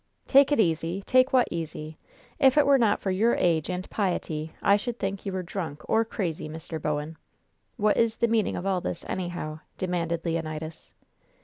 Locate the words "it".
0.51-0.59, 2.57-2.65